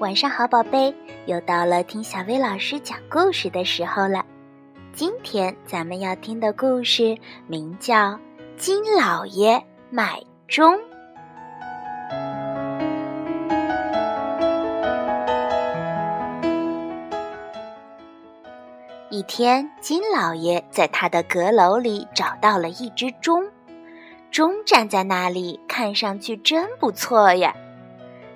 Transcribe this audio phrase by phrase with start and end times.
[0.00, 0.94] 晚上好，宝贝，
[1.26, 4.24] 又到了听小薇老师讲故事的时候了。
[4.92, 7.18] 今天咱们要听的故事
[7.48, 8.12] 名叫
[8.56, 9.60] 《金老爷
[9.90, 10.72] 买钟》。
[19.10, 23.44] 一天，金老爷在他的阁楼里找到了一只钟，
[24.30, 27.52] 钟站在那里，看上去真不错呀。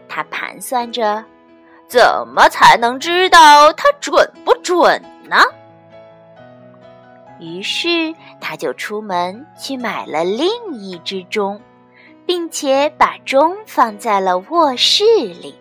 [0.09, 1.25] 他盘算着。
[1.93, 5.37] 怎么才能知道它准不准呢？
[7.39, 11.61] 于是他就出门去买了另一只钟，
[12.25, 15.55] 并且把钟放在了卧室里。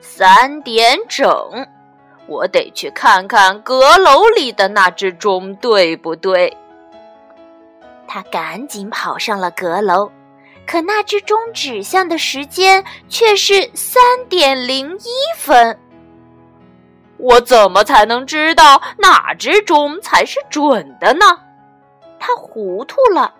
[0.00, 1.28] 三点整，
[2.28, 6.56] 我得去看看阁楼里的那只钟对不对。
[8.06, 10.08] 他赶紧跑上了阁楼。
[10.76, 15.78] 可那只钟指向的时间却是三点零一分。
[17.16, 21.24] 我怎么才能知道哪只钟才是准的呢？
[22.20, 23.32] 他糊涂了。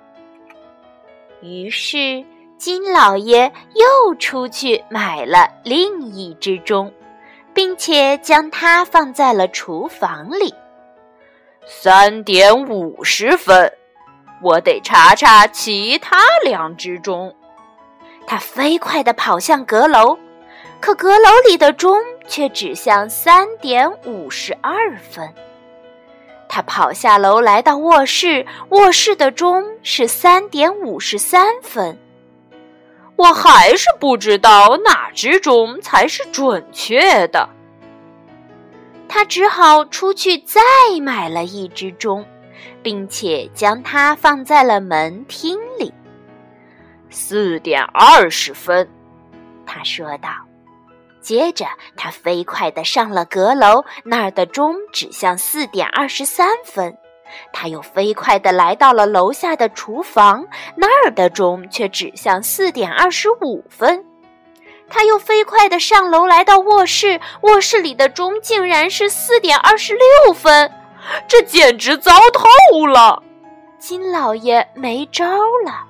[1.42, 2.24] 于是
[2.56, 6.90] 金老爷又出去买了另一只钟，
[7.52, 10.54] 并且将它放在了厨房里。
[11.66, 13.70] 三点五十分。
[14.46, 17.34] 我得查查其他两只钟。
[18.28, 20.16] 他飞快地跑向阁楼，
[20.80, 25.28] 可阁楼里的钟却指向三点五十二分。
[26.48, 31.98] 他跑下楼，来到卧室，卧室的钟是三点五十三分。
[33.16, 37.48] 我还是不知道哪只钟才是准确的。
[39.08, 40.60] 他只好出去再
[41.02, 42.24] 买了一只钟。
[42.82, 45.92] 并且将它放在了门厅里。
[47.10, 48.88] 四点二十分，
[49.64, 50.28] 他说道。
[51.20, 51.66] 接着，
[51.96, 56.96] 他飞快地上了阁楼，那儿的钟指向四点二十三分。
[57.52, 64.04] 他又飞快地来到了楼下的厨房，那儿的钟却指向四点二十五分。
[64.88, 70.70] 他又飞快地上楼，来到卧室，卧室里的钟竟然是四点二十六分。
[71.28, 73.22] 这简直糟透了！
[73.78, 75.24] 金老爷没招
[75.64, 75.84] 了，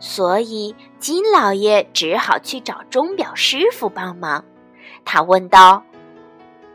[0.00, 4.44] 所以金老爷只好去找钟表师傅帮忙。
[5.04, 5.84] 他问道：“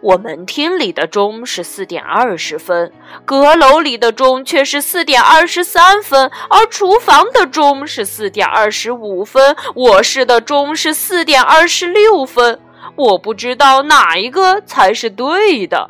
[0.01, 2.93] 我门厅里的钟是四点二十分，
[3.25, 12.61] 阁楼里的钟却是四点二十三分，而厨房的钟是四点二十五分，卧室的钟是四点二十六分。
[12.95, 15.89] 我不知道哪一个才是对的。”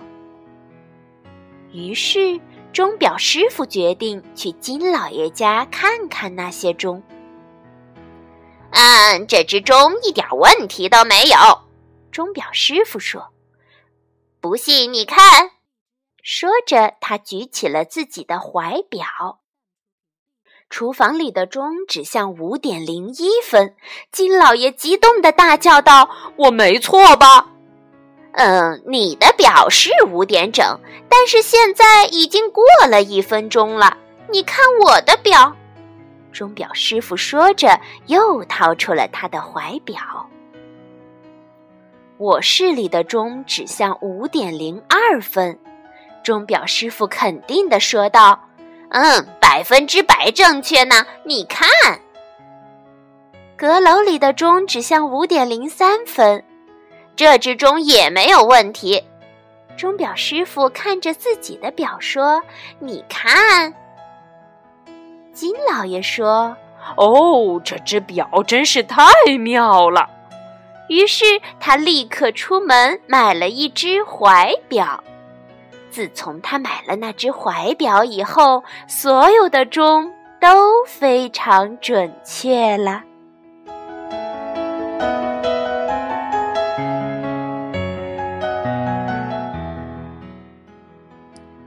[1.72, 2.40] 于是，
[2.74, 7.03] 钟表师傅决定去金老爷家看看那些钟。
[8.72, 11.38] 嗯，这只钟一点问题都没有。
[12.12, 13.29] 钟表师傅说
[14.41, 15.52] ：“不信你看。”
[16.22, 19.40] 说着，他举起了自己的怀表。
[20.69, 23.75] 厨房里的钟指向五点零一分。
[24.12, 27.48] 金老爷激动的大叫道：“我没错吧？”
[28.41, 30.66] 嗯，你的表是五点整，
[31.09, 33.97] 但是现在已经过了一分钟了。
[34.31, 35.53] 你看我的表，
[36.31, 39.99] 钟表师傅说着，又掏出了他的怀表。
[42.19, 45.59] 卧室里的钟指向五点零二分，
[46.23, 48.39] 钟表师傅肯定的说道
[48.91, 51.05] ：“嗯，百分之百正确呢。
[51.25, 51.67] 你看，
[53.57, 56.41] 阁楼里的钟指向五点零三分。”
[57.19, 59.03] 这只钟也没有问题。
[59.75, 62.41] 钟表师傅看着自己的表说
[62.80, 63.74] ：“你看。”
[65.35, 66.56] 金老爷说
[66.96, 70.09] ：“哦，这只表真是太妙了。”
[70.88, 71.25] 于是
[71.59, 75.03] 他立刻出门买了一只怀表。
[75.91, 80.09] 自从他买了那只怀表以后，所有的钟
[80.40, 83.03] 都非常准确了。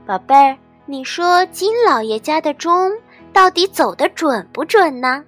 [0.05, 2.91] 宝贝儿，你说金老爷家的钟
[3.31, 5.23] 到底走得准不准呢？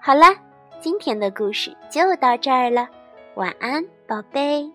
[0.00, 0.34] 好了，
[0.80, 2.88] 今天的故事就到这儿了，
[3.34, 4.70] 晚安，宝贝。